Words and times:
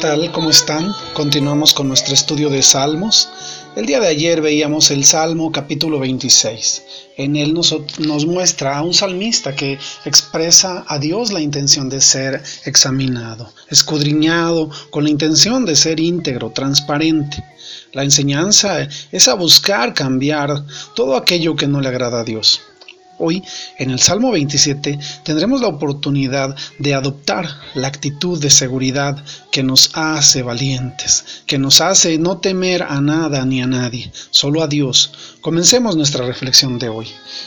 tal? 0.00 0.32
¿Cómo 0.32 0.48
están? 0.48 0.94
Continuamos 1.12 1.74
con 1.74 1.86
nuestro 1.86 2.14
estudio 2.14 2.48
de 2.48 2.62
Salmos. 2.62 3.28
El 3.76 3.84
día 3.84 4.00
de 4.00 4.06
ayer 4.06 4.40
veíamos 4.40 4.90
el 4.90 5.04
Salmo 5.04 5.52
capítulo 5.52 5.98
26. 5.98 6.82
En 7.18 7.36
él 7.36 7.52
nos, 7.52 7.76
nos, 7.98 8.24
muestra 8.24 8.78
a 8.78 8.82
un 8.82 8.94
salmista 8.94 9.54
que 9.54 9.78
expresa 10.06 10.86
a 10.88 10.98
Dios 10.98 11.32
la 11.32 11.42
intención 11.42 11.90
de 11.90 12.00
ser 12.00 12.42
examinado, 12.64 13.52
escudriñado, 13.68 14.70
con 14.88 15.04
la 15.04 15.10
intención 15.10 15.66
de 15.66 15.76
ser 15.76 16.00
íntegro, 16.00 16.48
transparente. 16.50 17.44
La 17.92 18.02
enseñanza 18.02 18.88
es 19.12 19.28
a 19.28 19.34
buscar 19.34 19.92
cambiar 19.92 20.64
todo 20.94 21.14
aquello 21.14 21.56
que 21.56 21.68
no 21.68 21.82
le 21.82 21.88
agrada 21.88 22.20
a 22.20 22.24
Dios. 22.24 22.62
Hoy, 23.22 23.44
en 23.78 23.90
el 23.90 24.00
Salmo 24.00 24.32
27, 24.32 24.98
tendremos 25.24 25.60
la 25.60 25.68
oportunidad 25.68 26.56
de 26.78 26.94
adoptar 26.94 27.46
la 27.74 27.88
actitud 27.88 28.40
de 28.40 28.48
seguridad 28.48 29.22
que 29.52 29.62
nos 29.62 29.90
hace 29.92 30.42
valientes, 30.42 31.42
que 31.44 31.58
nos 31.58 31.82
hace 31.82 32.16
no 32.18 32.38
temer 32.38 32.82
a 32.82 33.02
nada 33.02 33.44
ni 33.44 33.60
a 33.60 33.66
nadie, 33.66 34.10
solo 34.30 34.62
a 34.62 34.68
Dios. 34.68 35.12
Comencemos 35.40 35.96
nuestra 35.96 36.26
reflexión 36.26 36.78
de 36.78 36.90
hoy. 36.90 37.06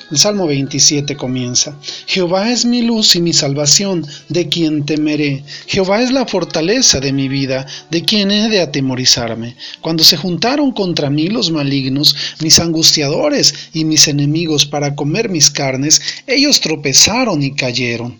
El 0.09 0.17
Salmo 0.17 0.47
27 0.47 1.15
comienza, 1.15 1.77
Jehová 2.07 2.51
es 2.51 2.65
mi 2.65 2.81
luz 2.81 3.15
y 3.15 3.21
mi 3.21 3.33
salvación, 3.33 4.03
de 4.29 4.49
quien 4.49 4.83
temeré. 4.83 5.43
Jehová 5.67 6.01
es 6.01 6.11
la 6.11 6.25
fortaleza 6.25 6.99
de 6.99 7.13
mi 7.13 7.27
vida, 7.27 7.67
de 7.91 8.03
quien 8.03 8.31
he 8.31 8.49
de 8.49 8.61
atemorizarme. 8.61 9.55
Cuando 9.79 10.03
se 10.03 10.17
juntaron 10.17 10.71
contra 10.71 11.11
mí 11.11 11.27
los 11.27 11.51
malignos, 11.51 12.15
mis 12.41 12.59
angustiadores 12.59 13.53
y 13.73 13.85
mis 13.85 14.07
enemigos 14.07 14.65
para 14.65 14.95
comer 14.95 15.29
mis 15.29 15.51
carnes, 15.51 16.01
ellos 16.25 16.61
tropezaron 16.61 17.43
y 17.43 17.53
cayeron. 17.53 18.19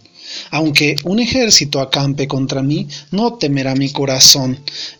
Aunque 0.52 0.95
un 1.03 1.20
ejército 1.20 1.80
acampe 1.80 2.28
contra 2.28 2.61
mí, 2.61 2.88
no 3.09 3.33
temerá 3.33 3.73
mi 3.73 3.92
corazón. 3.92 4.59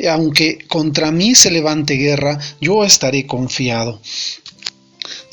Aunque 0.10 0.66
contra 0.68 1.12
mí 1.12 1.36
se 1.36 1.52
levante 1.52 1.94
guerra, 1.94 2.40
yo 2.60 2.84
estaré 2.84 3.28
confiado. 3.28 4.02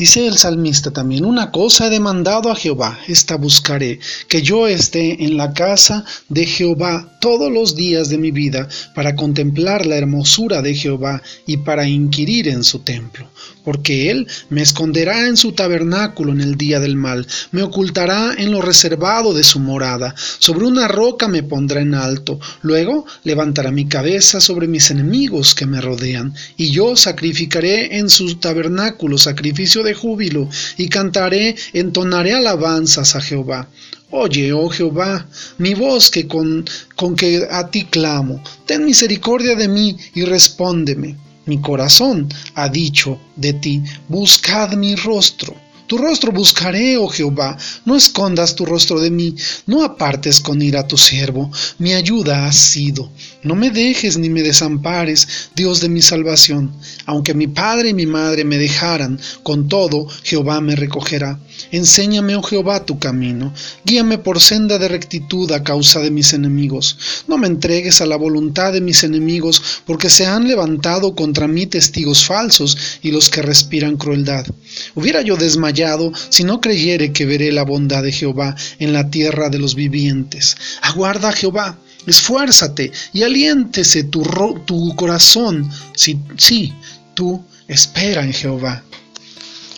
Dice 0.01 0.27
el 0.27 0.39
salmista 0.39 0.91
también, 0.91 1.27
una 1.27 1.51
cosa 1.51 1.87
he 1.87 1.91
demandado 1.91 2.51
a 2.51 2.57
Jehová, 2.57 2.99
esta 3.07 3.37
buscaré, 3.37 4.01
que 4.29 4.41
yo 4.41 4.67
esté 4.67 5.23
en 5.23 5.37
la 5.37 5.53
casa 5.53 6.07
de 6.31 6.47
Jehová 6.47 7.19
todos 7.21 7.53
los 7.53 7.77
días 7.77 8.09
de 8.09 8.17
mi 8.17 8.31
vida, 8.31 8.67
para 8.95 9.15
contemplar 9.15 9.85
la 9.85 9.97
hermosura 9.97 10.63
de 10.63 10.75
Jehová 10.75 11.21
y 11.47 11.59
para 11.59 11.87
inquirir 11.87 12.49
en 12.49 12.65
su 12.65 12.79
templo. 12.79 13.29
Porque 13.63 14.11
él 14.11 14.27
me 14.49 14.63
esconderá 14.63 15.27
en 15.27 15.37
su 15.37 15.53
tabernáculo 15.53 16.33
en 16.33 16.41
el 16.41 16.57
día 16.57 16.81
del 16.81 16.97
mal, 16.97 17.27
me 17.53 17.63
ocultará 17.63 18.33
en 18.39 18.53
lo 18.53 18.63
reservado 18.63 19.35
de 19.35 19.45
su 19.45 19.61
morada, 19.61 20.15
sobre 20.39 20.65
una 20.65 20.89
roca 20.89 21.29
me 21.29 21.43
pondrá 21.43 21.83
en 21.83 21.95
alto, 21.95 22.41
luego 22.63 23.05
levantará 23.23 23.71
mi 23.71 23.85
cabeza 23.85 24.41
sobre 24.41 24.67
mis 24.67 24.91
enemigos 24.91 25.55
que 25.55 25.67
me 25.67 25.83
rodean, 25.83 26.33
y 26.57 26.71
yo 26.71 26.97
sacrificaré 26.97 27.99
en 27.99 28.09
su 28.09 28.37
tabernáculo 28.37 29.19
sacrificio 29.19 29.83
de 29.83 29.90
júbilo, 29.95 30.49
y 30.77 30.89
cantaré, 30.89 31.57
entonaré 31.73 32.35
alabanzas 32.35 33.17
a 33.17 33.21
Jehová. 33.21 33.69
Oye, 34.13 34.53
oh 34.53 34.69
Jehová, 34.69 35.27
mi 35.59 35.75
voz 35.75 36.11
que 36.11 36.27
con, 36.27 36.65
con 36.97 37.15
que 37.15 37.47
a 37.51 37.71
ti 37.71 37.85
clamo, 37.85 38.43
ten 38.67 38.85
misericordia 38.85 39.55
de 39.55 39.69
mí 39.69 39.97
y 40.15 40.25
respóndeme. 40.25 41.17
Mi 41.47 41.61
corazón 41.61 42.29
ha 42.55 42.69
dicho 42.69 43.21
de 43.37 43.53
ti, 43.53 43.83
buscad 44.09 44.73
mi 44.73 44.97
rostro. 44.97 45.55
Tu 45.91 45.99
rostro 45.99 46.31
buscaré, 46.31 46.97
oh 46.99 47.09
Jehová, 47.09 47.59
no 47.85 47.97
escondas 47.97 48.55
tu 48.55 48.65
rostro 48.65 49.01
de 49.01 49.11
mí, 49.11 49.35
no 49.67 49.83
apartes 49.83 50.39
con 50.39 50.63
ira 50.63 50.83
a 50.83 50.87
tu 50.87 50.97
siervo, 50.97 51.51
mi 51.79 51.95
ayuda 51.95 52.47
has 52.47 52.55
sido. 52.55 53.11
No 53.43 53.57
me 53.57 53.71
dejes 53.71 54.17
ni 54.17 54.31
me 54.31 54.43
desampares, 54.43 55.51
Dios 55.57 55.81
de 55.81 55.89
mi 55.89 56.01
salvación. 56.01 56.71
Aunque 57.07 57.35
mi 57.35 57.49
padre 57.49 57.89
y 57.89 57.95
mi 57.95 58.07
madre 58.07 58.45
me 58.45 58.57
dejaran, 58.57 59.19
con 59.43 59.67
todo 59.67 60.07
Jehová 60.23 60.61
me 60.61 60.77
recogerá. 60.77 61.41
Enséñame, 61.73 62.37
oh 62.37 62.43
Jehová, 62.43 62.87
tu 62.87 63.01
camino. 63.01 63.53
Guíame 63.85 64.19
por 64.19 64.41
senda 64.41 64.79
de 64.79 64.87
rectitud 64.87 65.51
a 65.51 65.65
causa 65.65 65.99
de 65.99 66.13
mis 66.13 66.33
enemigos. 66.33 66.99
No 67.27 67.37
me 67.37 67.49
entregues 67.49 68.01
a 68.01 68.07
la 68.07 68.17
voluntad 68.17 68.73
de 68.73 68.81
mis 68.81 69.03
enemigos, 69.03 69.83
porque 69.87 70.09
se 70.09 70.25
han 70.25 70.47
levantado 70.47 71.17
contra 71.17 71.49
mí 71.49 71.67
testigos 71.67 72.25
falsos 72.25 72.79
y 73.03 73.11
los 73.11 73.29
que 73.29 73.43
respiran 73.43 73.97
crueldad. 73.97 74.47
Hubiera 74.95 75.23
yo 75.23 75.37
desmayado 75.37 75.80
si 76.29 76.45
no 76.45 76.61
creyere 76.61 77.13
que 77.13 77.27
veré 77.27 77.53
la 77.53 77.65
bondad 77.65 78.03
de 78.03 78.13
Jehová 78.13 78.57
en 78.79 78.93
la 78.93 79.11
tierra 79.11 79.49
de 79.49 79.59
los 79.59 79.75
vivientes. 79.75 80.57
Aguarda, 80.83 81.33
Jehová 81.33 81.79
esfuérzate 82.07 82.93
y 83.13 83.23
aliéntese 83.23 84.05
tu, 84.05 84.23
tu 84.65 84.95
corazón. 84.97 85.71
Sí, 85.95 86.73
tú 87.15 87.45
espera 87.69 88.23
en 88.23 88.33
Jehová. 88.33 88.83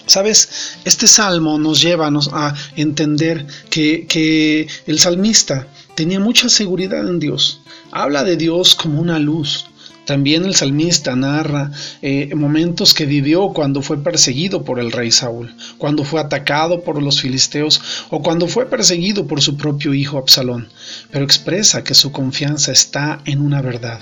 Sabes, 0.07 0.77
este 0.85 1.07
salmo 1.07 1.59
nos 1.59 1.81
lleva 1.81 2.11
a 2.33 2.55
entender 2.77 3.47
que 3.71 4.69
el 4.87 4.99
salmista 4.99 5.69
tenía 5.95 6.21
mucha 6.21 6.49
seguridad 6.49 7.09
en 7.09 7.19
Dios. 7.19 7.61
Habla 7.93 8.25
de 8.25 8.37
Dios 8.37 8.75
como 8.75 9.01
una 9.01 9.19
luz, 9.19 9.67
también 10.05 10.45
el 10.45 10.55
salmista 10.55 11.15
narra 11.15 11.71
eh, 12.03 12.35
momentos 12.35 12.93
que 12.93 13.07
vivió 13.07 13.49
cuando 13.51 13.83
fue 13.83 14.03
perseguido 14.03 14.65
por 14.65 14.81
el 14.81 14.91
rey 14.91 15.11
Saúl, 15.11 15.55
cuando 15.79 16.05
fue 16.05 16.21
atacado 16.21 16.83
por 16.83 17.01
los 17.01 17.21
filisteos 17.21 17.81
o 18.11 18.23
cuando 18.23 18.49
fue 18.49 18.67
perseguido 18.67 19.27
por 19.27 19.41
su 19.41 19.57
propio 19.57 19.95
hijo 19.95 20.19
Absalón, 20.19 20.69
pero 21.11 21.25
expresa 21.25 21.85
que 21.85 21.95
su 21.95 22.11
confianza 22.11 22.73
está 22.73 23.21
en 23.25 23.41
una 23.41 23.63
verdad. 23.63 24.01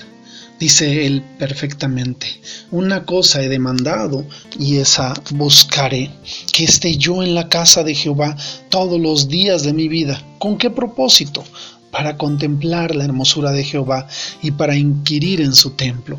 Dice 0.61 1.07
él 1.07 1.23
perfectamente, 1.39 2.27
una 2.71 3.07
cosa 3.07 3.43
he 3.43 3.49
demandado 3.49 4.27
y 4.59 4.77
esa 4.77 5.15
buscaré, 5.31 6.11
que 6.53 6.65
esté 6.65 6.99
yo 6.99 7.23
en 7.23 7.35
la 7.35 7.49
casa 7.49 7.83
de 7.83 7.95
Jehová 7.95 8.37
todos 8.69 9.01
los 9.01 9.29
días 9.29 9.63
de 9.63 9.73
mi 9.73 9.89
vida. 9.89 10.23
¿Con 10.39 10.59
qué 10.59 10.69
propósito? 10.69 11.45
Para 12.01 12.17
contemplar 12.17 12.97
la 12.97 13.05
hermosura 13.05 13.53
de 13.53 13.63
Jehová 13.63 14.09
y 14.41 14.53
para 14.53 14.75
inquirir 14.75 15.43
en 15.43 15.53
su 15.53 15.73
templo. 15.73 16.19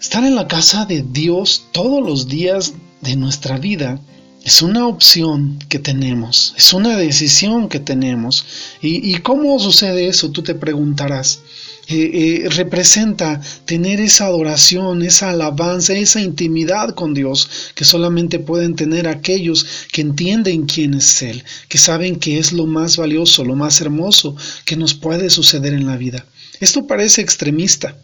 Estar 0.00 0.24
en 0.24 0.34
la 0.34 0.48
casa 0.48 0.86
de 0.86 1.02
Dios 1.02 1.66
todos 1.70 2.02
los 2.02 2.28
días 2.28 2.72
de 3.02 3.14
nuestra 3.14 3.58
vida 3.58 4.00
es 4.42 4.62
una 4.62 4.86
opción 4.86 5.58
que 5.68 5.78
tenemos, 5.78 6.54
es 6.56 6.72
una 6.72 6.96
decisión 6.96 7.68
que 7.68 7.78
tenemos. 7.78 8.46
¿Y, 8.80 9.14
cómo 9.16 9.60
sucede 9.60 10.08
eso? 10.08 10.30
Tú 10.30 10.42
te 10.42 10.54
preguntarás. 10.54 11.40
Eh, 11.86 12.44
eh, 12.46 12.48
representa 12.48 13.42
tener 13.66 14.00
esa 14.00 14.24
adoración, 14.26 15.02
esa 15.02 15.30
alabanza, 15.30 15.92
esa 15.92 16.20
intimidad 16.20 16.94
con 16.94 17.12
Dios 17.12 17.72
que 17.74 17.84
solamente 17.84 18.38
pueden 18.38 18.74
tener 18.74 19.06
aquellos 19.06 19.66
que 19.92 20.00
entienden 20.00 20.64
quién 20.64 20.94
es 20.94 21.20
Él, 21.20 21.44
que 21.68 21.76
saben 21.76 22.16
que 22.16 22.38
es 22.38 22.52
lo 22.52 22.64
más 22.66 22.96
valioso, 22.96 23.44
lo 23.44 23.54
más 23.54 23.82
hermoso 23.82 24.34
que 24.64 24.76
nos 24.76 24.94
puede 24.94 25.28
suceder 25.28 25.74
en 25.74 25.86
la 25.86 25.98
vida. 25.98 26.24
Esto 26.58 26.86
parece 26.86 27.20
extremista, 27.20 27.98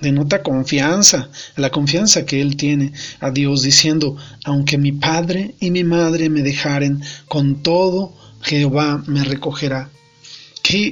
denota 0.00 0.42
confianza, 0.42 1.30
la 1.56 1.70
confianza 1.70 2.26
que 2.26 2.40
él 2.40 2.56
tiene 2.56 2.92
a 3.20 3.30
Dios 3.30 3.62
diciendo, 3.62 4.16
aunque 4.44 4.76
mi 4.76 4.90
padre 4.90 5.54
y 5.60 5.70
mi 5.70 5.84
madre 5.84 6.30
me 6.30 6.42
dejaren, 6.42 7.00
con 7.28 7.62
todo 7.62 8.12
Jehová 8.42 9.04
me 9.06 9.22
recogerá 9.22 9.90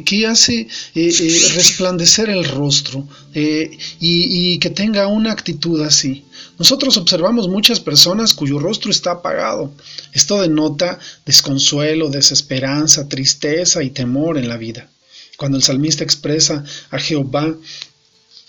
que, 0.05 0.27
hace 0.27 0.61
eh, 0.61 0.67
eh, 0.95 1.49
resplandecer 1.55 2.29
el 2.31 2.45
rostro 2.45 3.07
eh, 3.35 3.71
y, 4.01 4.59
que 4.59 4.71
tenga 4.71 5.07
una 5.07 5.33
actitud 5.33 5.81
así. 5.83 6.25
Nosotros 6.59 6.97
observamos 6.97 7.49
muchas 7.49 7.79
personas 7.79 8.35
cuyo 8.35 8.59
rostro 8.59 8.91
está 8.91 9.13
apagado. 9.13 9.73
Esto 10.13 10.41
denota 10.41 10.99
desconsuelo, 11.25 12.09
desesperanza, 12.09 13.09
tristeza 13.09 13.83
y 13.83 13.91
temor 13.91 14.39
en 14.39 14.49
la 14.49 14.57
vida. 14.57 14.89
Cuando 15.37 15.57
el 15.57 15.63
salmista 15.63 16.03
expresa 16.03 16.65
a 16.91 16.99
Jehová 16.99 17.55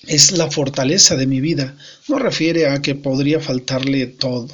es 0.08 0.32
la 0.32 0.50
fortaleza 0.50 1.16
de 1.16 1.28
mi 1.28 1.40
vida, 1.40 1.76
no 2.08 2.18
refiere 2.18 2.68
a 2.68 2.82
que 2.82 2.96
podría 2.96 3.40
faltarle 3.40 4.08
todo 4.08 4.48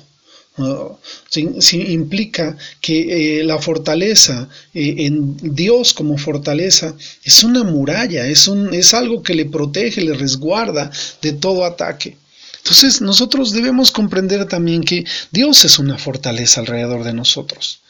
implica 1.74 2.58
que 2.80 3.40
eh, 3.40 3.44
la 3.44 3.60
fortaleza 3.60 4.48
eh, 4.74 4.96
en 5.00 5.38
Dios 5.56 5.94
como 5.94 6.18
fortaleza 6.18 6.96
es 7.24 7.44
una 7.44 7.64
muralla, 7.64 8.26
es, 8.28 8.48
un, 8.48 8.74
es 8.74 8.94
algo 8.94 9.22
que 9.22 9.34
le 9.34 9.46
protege, 9.46 10.02
le 10.02 10.14
resguarda 10.14 10.92
de 11.22 11.34
todo 11.34 11.66
ataque. 11.66 12.18
Entonces 12.58 13.02
nosotros 13.02 13.52
debemos 13.52 13.92
comprender 13.92 14.46
también 14.46 14.84
que 14.84 15.06
Dios 15.32 15.66
es 15.66 15.78
una 15.78 15.98
fortaleza 15.98 16.62
alrededor 16.62 17.04
de 17.04 17.14
nosotros. 17.14 17.82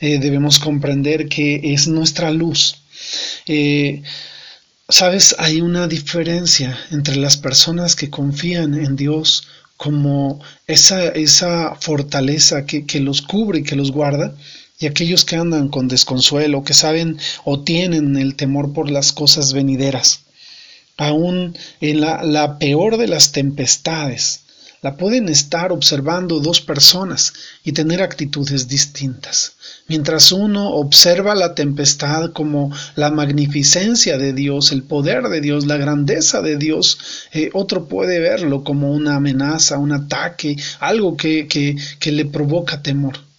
Eh, 0.00 0.18
debemos 0.18 0.58
comprender 0.58 1.28
que 1.28 1.60
es 1.74 1.86
nuestra 1.86 2.30
luz. 2.30 2.76
Sabes, 4.88 5.34
hay 5.38 5.62
una 5.62 5.88
diferencia 5.88 6.78
entre 6.90 7.16
las 7.16 7.36
personas 7.38 7.96
que 7.96 8.10
confían 8.10 8.74
en 8.74 8.94
Dios 8.94 9.44
como 9.82 10.38
esa, 10.68 11.08
esa 11.08 11.74
fortaleza 11.74 12.66
que, 12.66 12.86
que 12.86 13.00
los 13.00 13.20
cubre 13.20 13.58
y 13.58 13.62
que 13.64 13.74
los 13.74 13.90
guarda, 13.90 14.32
y 14.78 14.86
aquellos 14.86 15.24
que 15.24 15.34
andan 15.34 15.70
con 15.70 15.88
desconsuelo, 15.88 16.62
que 16.62 16.72
saben 16.72 17.18
o 17.42 17.58
tienen 17.64 18.16
el 18.16 18.36
temor 18.36 18.72
por 18.72 18.88
las 18.88 19.12
cosas 19.12 19.52
venideras. 19.52 20.20
aún 20.98 21.58
en 21.80 22.00
la, 22.00 22.58
peor 22.60 22.96
de 22.96 23.08
las 23.08 23.32
tempestades, 23.32 24.41
la 24.82 24.96
pueden 24.96 25.28
estar 25.28 25.70
observando 25.70 26.40
dos 26.40 26.60
personas 26.60 27.32
y 27.62 27.70
tener 27.72 28.02
actitudes 28.02 28.66
distintas. 28.66 29.54
Mientras 29.86 30.32
uno 30.32 30.70
observa 30.70 31.36
la 31.36 31.54
tempestad 31.54 32.32
como 32.32 32.72
la 32.96 33.12
magnificencia 33.12 34.18
de 34.18 34.32
Dios, 34.32 34.72
el 34.72 34.82
poder 34.82 35.28
de 35.28 35.40
Dios, 35.40 35.66
la 35.66 35.76
grandeza 35.76 36.42
de 36.42 36.56
Dios, 36.56 36.98
eh, 37.32 37.50
otro 37.52 37.86
puede 37.86 38.18
verlo 38.18 38.64
como 38.64 38.92
una 38.92 39.16
amenaza, 39.16 39.78
un 39.78 39.92
ataque, 39.92 40.56
algo 40.80 41.16
que, 41.16 41.46
que 41.46 42.12
le 42.12 42.24
provoca 42.24 42.82
temor 42.82 43.31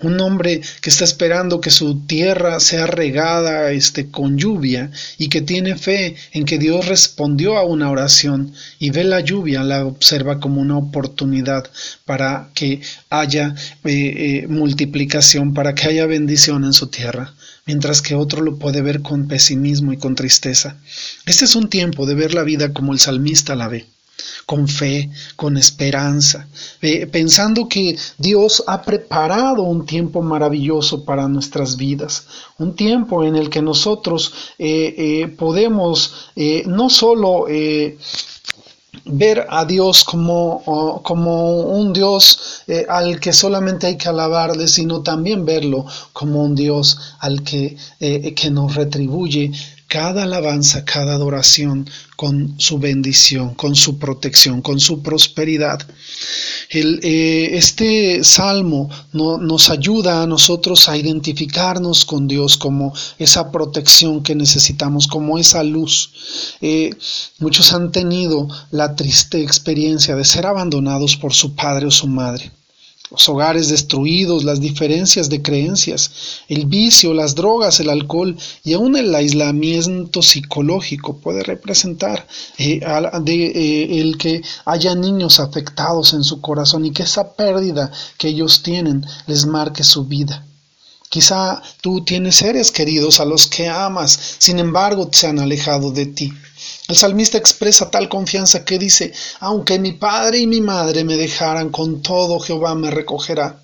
un 0.00 0.20
hombre 0.20 0.60
que 0.80 0.90
está 0.90 1.04
esperando 1.04 1.60
que 1.60 1.70
su 1.70 2.06
tierra 2.06 2.60
sea 2.60 2.86
regada 2.86 3.72
este, 3.72 4.10
con 4.10 4.38
lluvia 4.38 4.92
y 5.18 5.28
que 5.28 5.42
tiene 5.42 5.76
fe 5.76 6.14
en 6.32 6.44
que 6.44 6.58
Dios 6.58 6.86
respondió 6.86 7.56
a 7.56 7.64
una 7.64 7.90
oración 7.90 8.52
y 8.78 8.90
ve 8.90 9.02
la 9.02 9.20
lluvia, 9.20 9.64
la 9.64 9.84
observa 9.84 10.38
como 10.38 10.60
una 10.60 10.78
oportunidad 10.78 11.68
para 12.04 12.50
que 12.54 12.80
haya 13.10 13.56
eh, 13.84 14.42
eh, 14.44 14.46
multiplicación, 14.48 15.52
para 15.52 15.74
que 15.74 15.88
haya 15.88 16.06
bendición 16.06 16.64
en 16.64 16.74
su 16.74 16.86
tierra, 16.86 17.34
mientras 17.66 18.00
que 18.00 18.14
otro 18.14 18.42
lo 18.42 18.56
puede 18.56 18.82
ver 18.82 19.02
con 19.02 19.26
pesimismo 19.26 19.92
y 19.92 19.96
con 19.96 20.14
tristeza. 20.14 20.76
Este 21.26 21.44
es 21.44 21.56
un 21.56 21.68
tiempo 21.68 22.06
de 22.06 22.14
ver 22.14 22.34
la 22.34 22.44
vida 22.44 22.72
como 22.72 22.92
el 22.92 23.00
salmista 23.00 23.56
la 23.56 23.66
ve 23.66 23.86
con 24.46 24.66
fe, 24.66 25.10
con 25.36 25.56
esperanza, 25.56 26.48
eh, 26.80 27.06
pensando 27.06 27.68
que 27.68 27.96
Dios 28.16 28.64
ha 28.66 28.82
preparado 28.82 29.62
un 29.62 29.84
tiempo 29.84 30.22
maravilloso 30.22 31.04
para 31.04 31.28
nuestras 31.28 31.76
vidas, 31.76 32.26
un 32.58 32.74
tiempo 32.74 33.24
en 33.24 33.36
el 33.36 33.50
que 33.50 33.62
nosotros 33.62 34.32
eh, 34.58 34.94
eh, 34.96 35.28
podemos 35.28 36.30
no 36.66 36.88
solo 36.88 37.46
ver 39.04 39.46
a 39.48 39.64
Dios 39.64 40.04
como, 40.04 41.00
como 41.02 41.60
un 41.60 41.92
Dios 41.92 42.62
al 42.88 43.20
que 43.20 43.32
solamente 43.32 43.86
hay 43.86 43.96
que 43.96 44.08
alabarle, 44.08 44.66
sino 44.66 45.02
también 45.02 45.44
verlo 45.44 45.84
como 46.12 46.42
un 46.42 46.54
Dios 46.54 46.98
al 47.20 47.42
que, 47.42 47.76
que 47.98 48.50
nos 48.50 48.74
retribuye 48.74 49.52
cada 49.88 50.24
alabanza, 50.24 50.84
cada 50.84 51.14
adoración 51.14 51.88
con 52.14 52.54
su 52.60 52.78
bendición, 52.78 53.54
con 53.54 53.74
su 53.74 53.98
protección, 53.98 54.60
con 54.60 54.78
su 54.80 55.02
prosperidad. 55.02 55.80
Eh, 56.70 57.50
este 57.52 58.22
salmo 58.22 58.90
nos 59.12 59.70
ayuda 59.70 60.22
a 60.22 60.26
nosotros 60.26 60.88
a 60.90 60.96
identificarnos 60.96 62.04
con 62.04 62.28
Dios 62.28 62.58
como 62.58 62.92
esa 63.18 63.50
protección 63.50 64.22
que 64.22 64.34
necesitamos, 64.34 65.06
como 65.06 65.38
esa 65.38 65.62
luz. 65.62 66.12
Eh, 66.60 66.90
muchos 67.38 67.72
han 67.72 67.90
tenido 67.90 68.46
la 68.70 68.94
triste 68.94 69.42
experiencia 69.42 70.14
de 70.16 70.24
ser 70.26 70.44
abandonados 70.44 71.16
por 71.16 71.32
su 71.32 71.54
padre 71.54 71.86
o 71.86 71.90
su 71.90 72.06
madre 72.06 72.52
los 73.10 73.28
hogares 73.28 73.68
destruidos, 73.68 74.44
las 74.44 74.60
diferencias 74.60 75.28
de 75.28 75.40
creencias, 75.40 76.10
el 76.48 76.66
vicio, 76.66 77.14
las 77.14 77.34
drogas, 77.34 77.80
el 77.80 77.88
alcohol 77.88 78.36
y 78.64 78.74
aún 78.74 78.96
el 78.96 79.14
aislamiento 79.14 80.22
psicológico 80.22 81.18
puede 81.18 81.42
representar 81.42 82.26
eh, 82.58 82.80
eh, 82.82 84.00
el 84.00 84.18
que 84.18 84.42
haya 84.64 84.94
niños 84.94 85.40
afectados 85.40 86.12
en 86.12 86.24
su 86.24 86.40
corazón 86.40 86.84
y 86.84 86.90
que 86.90 87.04
esa 87.04 87.34
pérdida 87.34 87.90
que 88.18 88.28
ellos 88.28 88.62
tienen 88.62 89.04
les 89.26 89.46
marque 89.46 89.84
su 89.84 90.04
vida. 90.04 90.44
Quizá 91.08 91.62
tú 91.80 92.04
tienes 92.04 92.36
seres 92.36 92.70
queridos 92.70 93.18
a 93.20 93.24
los 93.24 93.46
que 93.46 93.66
amas, 93.68 94.36
sin 94.38 94.58
embargo 94.58 95.08
se 95.10 95.26
han 95.26 95.38
alejado 95.38 95.90
de 95.90 96.04
ti. 96.06 96.32
El 96.88 96.96
salmista 96.96 97.36
expresa 97.36 97.90
tal 97.90 98.08
confianza 98.08 98.64
que 98.64 98.78
dice, 98.78 99.12
aunque 99.40 99.78
mi 99.78 99.92
padre 99.92 100.38
y 100.38 100.46
mi 100.46 100.62
madre 100.62 101.04
me 101.04 101.18
dejaran, 101.18 101.68
con 101.68 102.00
todo 102.00 102.40
Jehová 102.40 102.74
me 102.74 102.90
recogerá. 102.90 103.62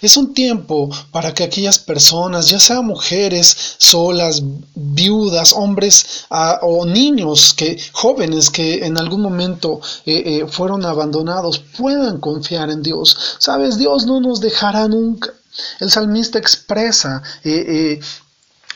Es 0.00 0.16
un 0.16 0.32
tiempo 0.32 0.88
para 1.10 1.34
que 1.34 1.42
aquellas 1.42 1.80
personas, 1.80 2.48
ya 2.48 2.60
sean 2.60 2.86
mujeres 2.86 3.74
solas, 3.78 4.44
viudas, 4.76 5.54
hombres 5.54 6.24
o 6.60 6.86
niños, 6.86 7.52
que 7.52 7.82
jóvenes 7.90 8.48
que 8.48 8.86
en 8.86 8.96
algún 8.96 9.22
momento 9.22 9.80
eh, 10.06 10.22
eh, 10.24 10.46
fueron 10.48 10.86
abandonados, 10.86 11.58
puedan 11.76 12.20
confiar 12.20 12.70
en 12.70 12.80
Dios. 12.80 13.16
Sabes, 13.40 13.76
Dios 13.76 14.06
no 14.06 14.20
nos 14.20 14.40
dejará 14.40 14.86
nunca. 14.86 15.34
El 15.80 15.90
salmista 15.90 16.38
expresa 16.38 17.24
eh, 17.42 17.98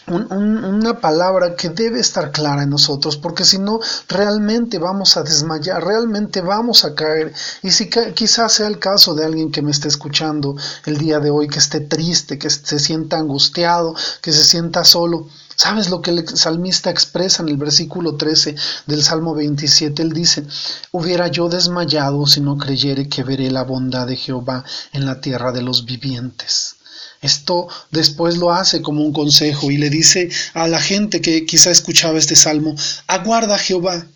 una 0.08 1.00
palabra 1.00 1.56
que 1.56 1.68
debe 1.70 2.00
estar 2.00 2.30
clara 2.30 2.62
en 2.62 2.70
nosotros, 2.70 3.16
porque 3.16 3.44
si 3.44 3.58
no, 3.58 3.80
realmente 4.08 4.78
vamos 4.78 5.16
a 5.16 5.22
desmayar, 5.22 5.84
realmente 5.84 6.40
vamos 6.40 6.84
a 6.84 6.94
caer. 6.94 7.32
Y 7.62 7.70
si 7.70 7.90
quizás 7.90 8.52
sea 8.52 8.68
el 8.68 8.78
caso 8.78 9.14
de 9.14 9.24
alguien 9.24 9.50
que 9.50 9.62
me 9.62 9.70
esté 9.70 9.88
escuchando 9.88 10.56
el 10.84 10.98
día 10.98 11.18
de 11.18 11.30
hoy, 11.30 11.48
que 11.48 11.58
esté 11.58 11.80
triste, 11.80 12.38
que 12.38 12.50
se 12.50 12.78
sienta 12.78 13.18
angustiado, 13.18 13.94
que 14.20 14.32
se 14.32 14.44
sienta 14.44 14.84
solo. 14.84 15.26
¿Sabes 15.56 15.88
lo 15.88 16.02
que 16.02 16.10
el 16.10 16.28
salmista 16.36 16.90
expresa 16.90 17.42
en 17.42 17.48
el 17.48 17.56
versículo 17.56 18.16
13 18.16 18.54
del 18.86 19.02
Salmo 19.02 19.34
27? 19.34 20.02
Él 20.02 20.12
dice, 20.12 20.46
hubiera 20.92 21.28
yo 21.28 21.48
desmayado 21.48 22.26
si 22.26 22.42
no 22.42 22.58
creyere 22.58 23.08
que 23.08 23.24
veré 23.24 23.50
la 23.50 23.64
bondad 23.64 24.06
de 24.06 24.16
Jehová 24.16 24.64
en 24.92 25.06
la 25.06 25.20
tierra 25.20 25.52
de 25.52 25.62
los 25.62 25.86
vivientes. 25.86 26.75
Esto 27.22 27.68
después 27.90 28.36
lo 28.36 28.52
hace 28.52 28.82
como 28.82 29.02
un 29.02 29.12
consejo 29.12 29.70
y 29.70 29.78
le 29.78 29.90
dice 29.90 30.28
a 30.54 30.68
la 30.68 30.80
gente 30.80 31.20
que 31.20 31.46
quizá 31.46 31.70
escuchaba 31.70 32.18
este 32.18 32.36
salmo, 32.36 32.76
aguarda 33.06 33.58
Jehová, 33.58 34.06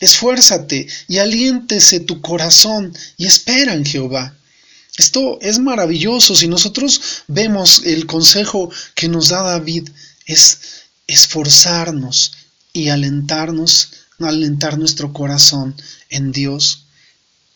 esfuérzate 0.00 0.86
y 1.08 1.18
aliéntese 1.18 2.00
tu 2.00 2.20
corazón 2.20 2.96
y 3.16 3.26
espera 3.26 3.74
en 3.74 3.84
Jehová. 3.84 4.34
Esto 4.96 5.38
es 5.40 5.58
maravilloso. 5.58 6.36
Si 6.36 6.46
nosotros 6.46 7.00
vemos 7.26 7.82
el 7.84 8.06
consejo 8.06 8.70
que 8.94 9.08
nos 9.08 9.30
da 9.30 9.42
David, 9.42 9.88
es 10.26 10.58
esforzarnos 11.06 12.32
y 12.72 12.88
alentarnos, 12.88 13.90
alentar 14.20 14.78
nuestro 14.78 15.12
corazón 15.12 15.74
en 16.10 16.30
Dios. 16.30 16.84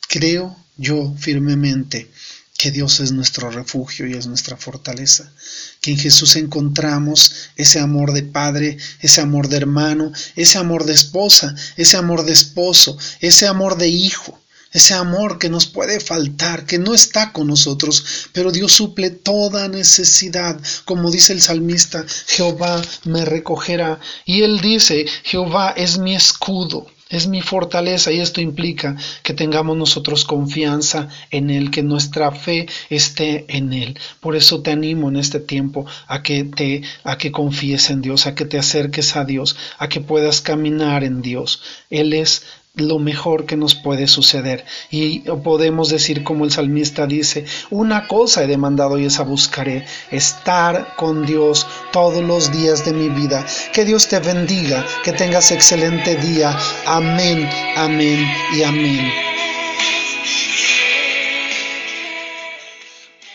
Creo 0.08 0.56
yo 0.76 1.14
firmemente 1.18 2.10
que 2.58 2.72
Dios 2.72 2.98
es 2.98 3.12
nuestro 3.12 3.50
refugio 3.52 4.04
y 4.08 4.14
es 4.14 4.26
nuestra 4.26 4.56
fortaleza, 4.56 5.32
que 5.80 5.92
en 5.92 5.98
Jesús 5.98 6.34
encontramos 6.34 7.50
ese 7.54 7.78
amor 7.78 8.12
de 8.12 8.24
padre, 8.24 8.76
ese 9.00 9.20
amor 9.20 9.46
de 9.46 9.58
hermano, 9.58 10.10
ese 10.34 10.58
amor 10.58 10.84
de 10.84 10.92
esposa, 10.92 11.54
ese 11.76 11.96
amor 11.96 12.24
de 12.24 12.32
esposo, 12.32 12.98
ese 13.20 13.46
amor 13.46 13.78
de 13.78 13.86
hijo, 13.86 14.40
ese 14.72 14.94
amor 14.94 15.38
que 15.38 15.48
nos 15.48 15.66
puede 15.66 16.00
faltar, 16.00 16.66
que 16.66 16.80
no 16.80 16.94
está 16.94 17.32
con 17.32 17.46
nosotros, 17.46 18.04
pero 18.32 18.50
Dios 18.50 18.72
suple 18.72 19.10
toda 19.10 19.68
necesidad, 19.68 20.60
como 20.84 21.12
dice 21.12 21.34
el 21.34 21.40
salmista, 21.40 22.04
Jehová 22.26 22.82
me 23.04 23.24
recogerá, 23.24 24.00
y 24.24 24.42
él 24.42 24.60
dice, 24.60 25.06
Jehová 25.22 25.74
es 25.76 25.98
mi 25.98 26.16
escudo 26.16 26.88
es 27.10 27.26
mi 27.26 27.40
fortaleza 27.40 28.12
y 28.12 28.20
esto 28.20 28.40
implica 28.40 28.96
que 29.22 29.34
tengamos 29.34 29.76
nosotros 29.76 30.24
confianza 30.24 31.08
en 31.30 31.50
Él, 31.50 31.70
que 31.70 31.82
nuestra 31.82 32.32
fe 32.32 32.66
esté 32.90 33.44
en 33.48 33.72
Él. 33.72 33.98
Por 34.20 34.36
eso 34.36 34.62
te 34.62 34.72
animo 34.72 35.08
en 35.08 35.16
este 35.16 35.40
tiempo 35.40 35.86
a 36.06 36.22
que 36.22 36.44
te, 36.44 36.82
a 37.04 37.16
que 37.16 37.32
confíes 37.32 37.90
en 37.90 38.02
Dios, 38.02 38.26
a 38.26 38.34
que 38.34 38.44
te 38.44 38.58
acerques 38.58 39.16
a 39.16 39.24
Dios, 39.24 39.56
a 39.78 39.88
que 39.88 40.00
puedas 40.00 40.40
caminar 40.40 41.04
en 41.04 41.22
Dios. 41.22 41.62
Él 41.90 42.12
es 42.12 42.42
lo 42.80 42.98
mejor 42.98 43.46
que 43.46 43.56
nos 43.56 43.74
puede 43.74 44.06
suceder. 44.06 44.64
Y 44.90 45.20
podemos 45.42 45.88
decir 45.88 46.24
como 46.24 46.44
el 46.44 46.52
salmista 46.52 47.06
dice, 47.06 47.44
una 47.70 48.06
cosa 48.06 48.42
he 48.42 48.46
demandado 48.46 48.98
y 48.98 49.06
esa 49.06 49.22
buscaré, 49.22 49.84
estar 50.10 50.94
con 50.96 51.26
Dios 51.26 51.66
todos 51.92 52.22
los 52.22 52.52
días 52.52 52.84
de 52.84 52.92
mi 52.92 53.08
vida. 53.08 53.44
Que 53.72 53.84
Dios 53.84 54.08
te 54.08 54.18
bendiga, 54.20 54.84
que 55.04 55.12
tengas 55.12 55.50
excelente 55.50 56.16
día. 56.16 56.56
Amén, 56.86 57.48
amén 57.76 58.26
y 58.56 58.62
amén. 58.62 59.27